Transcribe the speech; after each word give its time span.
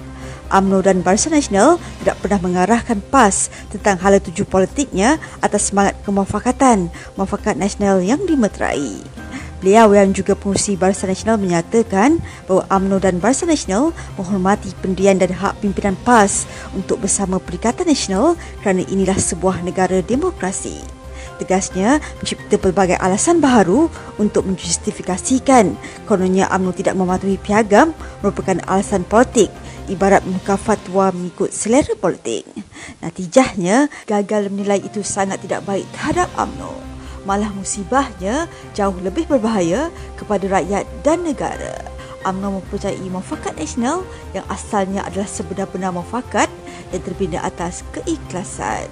AMNO 0.48 0.80
dan 0.80 1.04
Barisan 1.04 1.36
Nasional 1.36 1.76
tidak 2.00 2.16
pernah 2.24 2.40
mengarahkan 2.40 3.04
PAS 3.12 3.52
tentang 3.68 4.00
hala 4.00 4.16
tuju 4.24 4.48
politiknya 4.48 5.20
atas 5.44 5.68
semangat 5.68 6.00
kemufakatan 6.08 6.88
mufakat 7.20 7.60
nasional 7.60 8.00
yang 8.00 8.24
dimeterai. 8.24 9.17
Beliau 9.58 9.90
yang 9.90 10.14
juga 10.14 10.38
pengurusi 10.38 10.78
Barisan 10.78 11.10
Nasional 11.10 11.34
menyatakan 11.34 12.22
bahawa 12.46 12.62
UMNO 12.78 13.02
dan 13.02 13.18
Barisan 13.18 13.50
Nasional 13.50 13.90
menghormati 14.14 14.70
pendirian 14.78 15.18
dan 15.18 15.34
hak 15.34 15.58
pimpinan 15.58 15.98
PAS 16.06 16.46
untuk 16.78 17.02
bersama 17.02 17.42
Perikatan 17.42 17.90
Nasional 17.90 18.38
kerana 18.62 18.86
inilah 18.86 19.18
sebuah 19.18 19.66
negara 19.66 19.98
demokrasi. 19.98 20.78
Tegasnya, 21.42 22.02
mencipta 22.18 22.58
pelbagai 22.58 22.98
alasan 22.98 23.38
baharu 23.38 23.90
untuk 24.18 24.46
menjustifikasikan 24.46 25.74
kononnya 26.06 26.46
UMNO 26.54 26.74
tidak 26.78 26.94
mematuhi 26.94 27.38
piagam 27.38 27.94
merupakan 28.22 28.62
alasan 28.70 29.02
politik 29.06 29.50
ibarat 29.90 30.22
muka 30.22 30.54
fatwa 30.54 31.10
mengikut 31.10 31.50
selera 31.50 31.98
politik. 31.98 32.46
Natijahnya, 33.02 33.90
gagal 34.06 34.54
menilai 34.54 34.78
itu 34.84 35.02
sangat 35.02 35.42
tidak 35.42 35.66
baik 35.66 35.86
terhadap 35.94 36.30
UMNO 36.38 36.87
malah 37.24 37.50
musibahnya 37.54 38.46
jauh 38.76 38.96
lebih 39.02 39.26
berbahaya 39.26 39.90
kepada 40.18 40.46
rakyat 40.46 40.84
dan 41.02 41.24
negara. 41.24 41.78
UMNO 42.26 42.60
mempercayai 42.60 43.08
mufakat 43.08 43.54
nasional 43.54 44.02
yang 44.34 44.44
asalnya 44.50 45.06
adalah 45.06 45.30
sebenar-benar 45.30 45.94
mufakat 45.94 46.50
yang 46.90 47.02
terbina 47.06 47.38
atas 47.40 47.86
keikhlasan. 47.94 48.90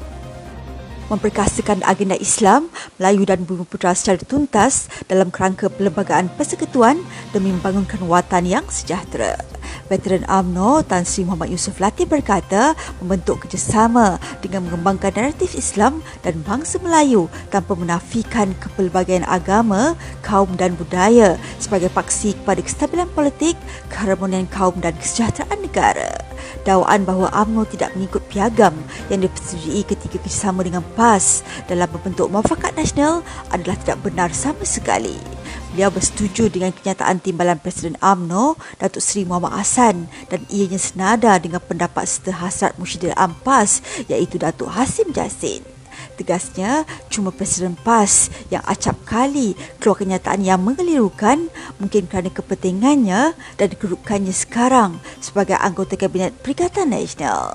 Memperkasakan 1.06 1.86
agenda 1.86 2.18
Islam, 2.18 2.66
Melayu 2.98 3.22
dan 3.30 3.46
Bumi 3.46 3.62
Putra 3.62 3.94
secara 3.94 4.18
tuntas 4.18 4.90
dalam 5.06 5.30
kerangka 5.30 5.70
pelbagaan 5.70 6.26
persekutuan 6.34 6.98
demi 7.30 7.54
membangunkan 7.54 8.02
watan 8.10 8.42
yang 8.42 8.66
sejahtera. 8.66 9.55
Veteran 9.86 10.26
UMNO 10.26 10.82
Tan 10.82 11.06
Sri 11.06 11.22
Muhammad 11.22 11.54
Yusof 11.54 11.78
Latif 11.78 12.10
berkata 12.10 12.74
membentuk 12.98 13.46
kerjasama 13.46 14.18
dengan 14.42 14.66
mengembangkan 14.66 15.14
naratif 15.14 15.54
Islam 15.54 16.02
dan 16.26 16.42
bangsa 16.42 16.82
Melayu 16.82 17.30
tanpa 17.54 17.78
menafikan 17.78 18.50
kepelbagaian 18.58 19.22
agama, 19.26 19.94
kaum 20.26 20.50
dan 20.58 20.74
budaya 20.74 21.38
sebagai 21.62 21.90
paksi 21.94 22.34
kepada 22.42 22.60
kestabilan 22.62 23.08
politik, 23.14 23.54
keharmonian 23.86 24.50
kaum 24.50 24.74
dan 24.82 24.94
kesejahteraan 24.98 25.62
negara. 25.62 26.10
Dakwaan 26.66 27.06
bahawa 27.06 27.30
UMNO 27.46 27.62
tidak 27.70 27.94
mengikut 27.94 28.22
piagam 28.26 28.74
yang 29.06 29.22
dipersetujui 29.22 29.86
ketika 29.86 30.18
kerjasama 30.18 30.66
dengan 30.66 30.82
PAS 30.98 31.46
dalam 31.70 31.86
membentuk 31.94 32.26
mufakat 32.26 32.74
nasional 32.74 33.22
adalah 33.54 33.78
tidak 33.78 34.02
benar 34.02 34.34
sama 34.34 34.66
sekali. 34.66 35.35
Beliau 35.76 35.92
bersetuju 35.92 36.48
dengan 36.48 36.72
kenyataan 36.72 37.20
timbalan 37.20 37.60
Presiden 37.60 38.00
AMNO, 38.00 38.56
Datuk 38.80 39.04
Seri 39.04 39.28
Muhammad 39.28 39.60
Hassan 39.60 40.08
dan 40.32 40.40
ianya 40.48 40.80
senada 40.80 41.36
dengan 41.36 41.60
pendapat 41.60 42.08
serta 42.08 42.32
hasrat 42.32 42.80
Musyidil 42.80 43.12
Ampas 43.12 43.84
iaitu 44.08 44.40
Datuk 44.40 44.72
Hasim 44.72 45.12
Jasin. 45.12 45.60
Tegasnya, 46.16 46.88
cuma 47.12 47.28
Presiden 47.28 47.76
PAS 47.76 48.32
yang 48.48 48.64
acap 48.64 48.96
kali 49.04 49.52
keluar 49.76 50.00
kenyataan 50.00 50.48
yang 50.48 50.64
mengelirukan 50.64 51.52
mungkin 51.76 52.08
kerana 52.08 52.32
kepentingannya 52.32 53.36
dan 53.60 53.68
kedudukannya 53.68 54.32
sekarang 54.32 54.96
sebagai 55.20 55.60
anggota 55.60 56.00
Kabinet 56.00 56.32
Perikatan 56.40 56.88
Nasional 56.88 57.52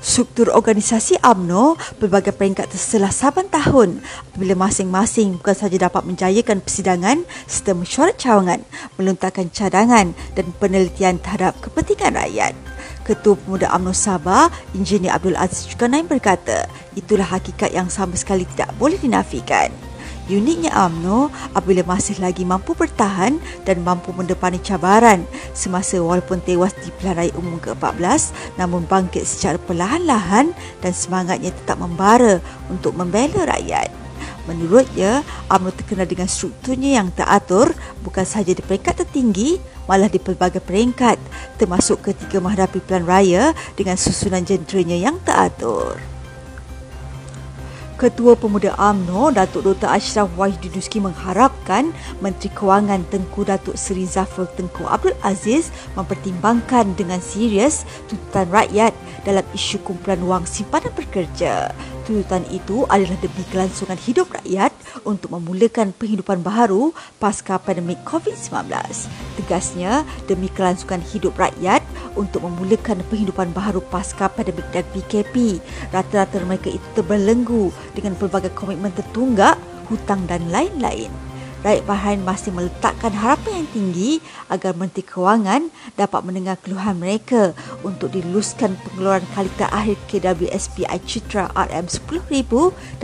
struktur 0.00 0.48
organisasi 0.48 1.20
AMNO 1.20 1.76
berbagai 2.00 2.32
peringkat 2.32 2.72
terselah 2.72 3.12
saban 3.12 3.46
tahun 3.52 4.00
apabila 4.32 4.56
masing-masing 4.56 5.36
bukan 5.36 5.54
sahaja 5.54 5.86
dapat 5.86 6.02
menjayakan 6.08 6.64
persidangan 6.64 7.22
serta 7.44 7.76
mesyuarat 7.76 8.16
cawangan, 8.16 8.60
melontarkan 8.96 9.52
cadangan 9.52 10.16
dan 10.32 10.46
penelitian 10.56 11.20
terhadap 11.20 11.56
kepentingan 11.60 12.16
rakyat. 12.16 12.56
Ketua 13.04 13.36
Pemuda 13.36 13.68
AMNO 13.76 13.92
Sabah, 13.92 14.48
Engineer 14.72 15.16
Abdul 15.16 15.36
Aziz 15.36 15.68
Jukanan 15.68 16.08
berkata, 16.08 16.68
itulah 16.96 17.28
hakikat 17.28 17.72
yang 17.72 17.92
sama 17.92 18.16
sekali 18.16 18.48
tidak 18.56 18.72
boleh 18.80 18.96
dinafikan. 18.96 19.89
Uniknya 20.30 20.70
AMNO 20.70 21.32
apabila 21.56 21.82
masih 21.82 22.18
lagi 22.22 22.46
mampu 22.46 22.78
bertahan 22.78 23.42
dan 23.66 23.82
mampu 23.82 24.14
mendepani 24.14 24.62
cabaran 24.62 25.26
semasa 25.56 25.98
walaupun 25.98 26.38
tewas 26.44 26.70
di 26.78 26.94
pilihan 26.94 27.16
raya 27.18 27.32
umum 27.34 27.58
ke-14 27.58 28.30
namun 28.54 28.86
bangkit 28.86 29.26
secara 29.26 29.58
perlahan-lahan 29.58 30.54
dan 30.78 30.92
semangatnya 30.94 31.50
tetap 31.50 31.82
membara 31.82 32.38
untuk 32.70 32.94
membela 32.94 33.48
rakyat. 33.48 33.90
Menurutnya, 34.48 35.22
AMNO 35.46 35.70
terkenal 35.76 36.10
dengan 36.10 36.26
strukturnya 36.26 37.02
yang 37.02 37.12
teratur 37.14 37.70
bukan 38.02 38.24
sahaja 38.24 38.56
di 38.56 38.62
peringkat 38.64 39.04
tertinggi 39.04 39.60
malah 39.90 40.06
di 40.06 40.22
pelbagai 40.22 40.62
peringkat 40.62 41.18
termasuk 41.58 42.06
ketika 42.06 42.38
menghadapi 42.38 42.78
pilihan 42.82 43.06
raya 43.06 43.44
dengan 43.74 43.98
susunan 43.98 44.46
jenderanya 44.46 44.96
yang 44.96 45.16
teratur. 45.26 45.98
Ketua 48.00 48.32
Pemuda 48.32 48.72
AMNO, 48.80 49.28
Datuk 49.36 49.60
Dr. 49.60 49.92
Ashraf 49.92 50.32
Wahidudusky 50.40 51.04
mengharapkan 51.04 51.92
Menteri 52.24 52.48
Kewangan 52.56 53.04
Tengku 53.12 53.44
Datuk 53.44 53.76
Seri 53.76 54.08
Zafrul 54.08 54.48
Tengku 54.56 54.88
Abdul 54.88 55.12
Aziz 55.20 55.68
mempertimbangkan 56.00 56.96
dengan 56.96 57.20
serius 57.20 57.84
tuntutan 58.08 58.48
rakyat 58.48 58.96
dalam 59.28 59.44
isu 59.52 59.84
kumpulan 59.84 60.16
wang 60.24 60.48
simpanan 60.48 60.96
pekerja. 60.96 61.76
Tuntutan 62.10 62.42
itu 62.50 62.82
adalah 62.90 63.14
demi 63.22 63.46
kelangsungan 63.54 63.94
hidup 63.94 64.34
rakyat 64.34 64.74
untuk 65.06 65.30
memulakan 65.30 65.94
penghidupan 65.94 66.42
baharu 66.42 66.90
pasca 67.22 67.54
pandemik 67.62 68.02
COVID-19. 68.02 68.66
Tegasnya, 69.38 70.02
demi 70.26 70.50
kelangsungan 70.50 70.98
hidup 71.06 71.38
rakyat 71.38 71.86
untuk 72.18 72.42
memulakan 72.42 73.06
penghidupan 73.06 73.54
baharu 73.54 73.78
pasca 73.94 74.26
pandemik 74.26 74.66
dan 74.74 74.82
PKP, 74.90 75.62
rata-rata 75.94 76.42
mereka 76.42 76.74
itu 76.74 76.82
terbelenggu 76.98 77.70
dengan 77.94 78.18
pelbagai 78.18 78.50
komitmen 78.58 78.90
tertunggak, 78.90 79.54
hutang 79.86 80.26
dan 80.26 80.42
lain-lain. 80.50 81.29
Rakyat 81.60 81.84
Bahrain 81.84 82.24
masih 82.24 82.56
meletakkan 82.56 83.12
harapan 83.12 83.60
yang 83.60 83.68
tinggi 83.76 84.10
agar 84.48 84.72
Menteri 84.72 85.04
Kewangan 85.04 85.68
dapat 85.92 86.24
mendengar 86.24 86.56
keluhan 86.56 86.96
mereka 86.96 87.52
untuk 87.84 88.16
diluluskan 88.16 88.80
pengeluaran 88.80 89.28
kali 89.36 89.52
terakhir 89.60 90.00
KWSPI 90.08 90.98
Citra 91.04 91.52
RM10,000 91.52 92.52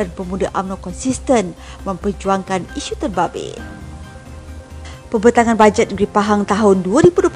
dan 0.00 0.09
pemuda 0.17 0.49
UMNO 0.56 0.81
konsisten 0.81 1.53
memperjuangkan 1.84 2.65
isu 2.81 2.97
terbabit. 2.97 3.75
Pembentangan 5.06 5.55
bajet 5.55 5.87
Negeri 5.94 6.11
Pahang 6.11 6.43
tahun 6.43 6.83
2022 6.83 7.31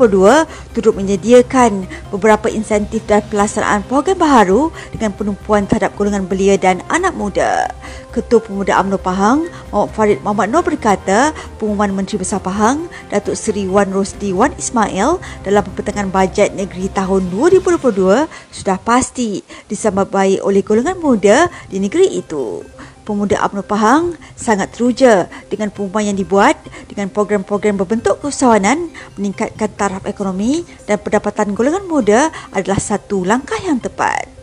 turut 0.74 0.94
menyediakan 0.98 1.86
beberapa 2.10 2.50
insentif 2.50 3.06
dan 3.06 3.22
pelaksanaan 3.30 3.86
program 3.86 4.18
baharu 4.18 4.74
dengan 4.90 5.14
penumpuan 5.14 5.70
terhadap 5.70 5.94
golongan 5.94 6.26
belia 6.26 6.58
dan 6.58 6.82
anak 6.90 7.14
muda. 7.14 7.70
Ketua 8.10 8.42
Pemuda 8.42 8.74
UMNO 8.82 8.98
Pahang, 8.98 9.46
Muhammad 9.70 9.94
Farid 9.94 10.18
Muhammad 10.26 10.50
Nur 10.50 10.66
berkata, 10.66 11.30
pengumuman 11.62 11.94
Menteri 11.94 12.18
Besar 12.18 12.42
Pahang, 12.42 12.90
Datuk 13.06 13.38
Seri 13.38 13.70
Wan 13.70 13.94
Rosdi 13.94 14.34
Wan 14.34 14.50
Ismail 14.58 15.22
dalam 15.46 15.62
pembentangan 15.70 16.10
bajet 16.10 16.50
negeri 16.50 16.90
tahun 16.90 17.30
2022 17.30 18.26
sudah 18.50 18.82
pasti 18.82 19.46
disambut 19.70 20.10
baik 20.10 20.42
oleh 20.42 20.66
golongan 20.66 20.98
muda 20.98 21.46
di 21.70 21.78
negeri 21.78 22.18
itu 22.18 22.66
pemuda 23.10 23.42
UMNO 23.42 23.66
Pahang 23.66 24.14
sangat 24.38 24.70
teruja 24.70 25.26
dengan 25.50 25.74
pengumuman 25.74 26.14
yang 26.14 26.18
dibuat 26.18 26.54
dengan 26.90 27.06
program-program 27.08 27.78
berbentuk 27.78 28.18
keusahawanan 28.18 28.90
meningkatkan 29.14 29.70
taraf 29.78 30.02
ekonomi 30.10 30.66
dan 30.90 30.98
pendapatan 30.98 31.54
golongan 31.54 31.86
muda 31.86 32.34
adalah 32.50 32.82
satu 32.82 33.22
langkah 33.22 33.58
yang 33.62 33.78
tepat 33.78 34.40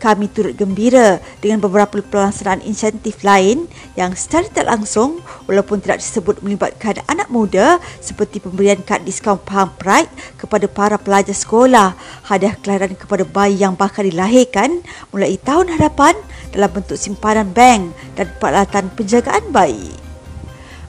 kami 0.00 0.32
turut 0.32 0.56
gembira 0.56 1.20
dengan 1.44 1.60
beberapa 1.60 2.00
pelaksanaan 2.00 2.64
insentif 2.64 3.20
lain 3.20 3.68
yang 3.94 4.16
secara 4.16 4.48
tidak 4.48 4.66
langsung 4.72 5.20
walaupun 5.44 5.84
tidak 5.84 6.00
disebut 6.00 6.40
melibatkan 6.40 7.04
anak 7.04 7.28
muda 7.28 7.76
seperti 8.00 8.40
pemberian 8.40 8.80
kad 8.80 9.04
diskaun 9.04 9.36
Pahang 9.44 9.76
Pride 9.76 10.08
kepada 10.40 10.64
para 10.66 10.96
pelajar 10.96 11.36
sekolah, 11.36 11.92
hadiah 12.24 12.56
kelahiran 12.56 12.96
kepada 12.96 13.28
bayi 13.28 13.60
yang 13.60 13.76
bakal 13.76 14.02
dilahirkan 14.02 14.80
mulai 15.12 15.36
tahun 15.36 15.76
hadapan 15.76 16.16
dalam 16.50 16.72
bentuk 16.72 16.96
simpanan 16.96 17.52
bank 17.52 17.92
dan 18.16 18.26
peralatan 18.40 18.88
penjagaan 18.96 19.44
bayi. 19.52 19.92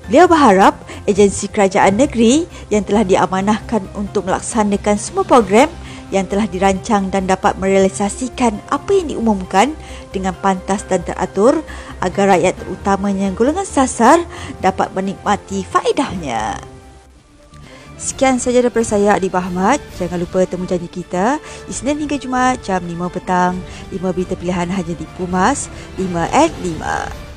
Beliau 0.08 0.26
berharap 0.26 0.76
agensi 1.10 1.50
kerajaan 1.50 1.98
negeri 1.98 2.46
yang 2.70 2.86
telah 2.86 3.06
diamanahkan 3.06 3.86
untuk 3.98 4.30
melaksanakan 4.30 4.98
semua 4.98 5.26
program 5.26 5.70
yang 6.12 6.28
telah 6.28 6.46
dirancang 6.46 7.08
dan 7.08 7.26
dapat 7.26 7.56
merealisasikan 7.56 8.60
apa 8.68 8.92
yang 8.92 9.16
diumumkan 9.16 9.72
dengan 10.12 10.36
pantas 10.36 10.84
dan 10.86 11.02
teratur 11.08 11.64
agar 12.04 12.36
rakyat 12.36 12.60
terutamanya 12.60 13.32
golongan 13.32 13.66
sasar 13.66 14.20
dapat 14.60 14.92
menikmati 14.92 15.64
faedahnya. 15.64 16.60
Sekian 18.02 18.42
saja 18.42 18.66
daripada 18.66 18.82
saya 18.82 19.14
Adi 19.14 19.30
Bahmat. 19.30 19.78
Jangan 20.02 20.18
lupa 20.18 20.42
temu 20.50 20.66
janji 20.66 20.90
kita 20.90 21.38
Isnin 21.70 22.02
hingga 22.02 22.18
Jumaat 22.18 22.66
jam 22.66 22.82
5 22.82 22.98
petang. 23.14 23.54
5 23.94 24.02
berita 24.10 24.34
pilihan 24.34 24.74
hanya 24.74 24.94
di 24.98 25.06
Pumas 25.16 25.70
5 26.02 26.10
at 26.34 26.50
5. 26.66 27.31